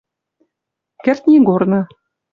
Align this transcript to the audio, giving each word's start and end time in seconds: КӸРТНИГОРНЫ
КӸРТНИГОРНЫ 1.03 1.81